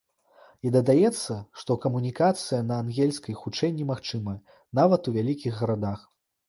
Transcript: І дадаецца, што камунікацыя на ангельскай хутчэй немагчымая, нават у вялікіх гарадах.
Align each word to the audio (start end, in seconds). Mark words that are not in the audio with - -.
І 0.67 0.71
дадаецца, 0.75 1.35
што 1.63 1.77
камунікацыя 1.85 2.61
на 2.73 2.81
ангельскай 2.85 3.39
хутчэй 3.43 3.77
немагчымая, 3.79 4.39
нават 4.83 5.01
у 5.13 5.19
вялікіх 5.21 5.53
гарадах. 5.63 5.99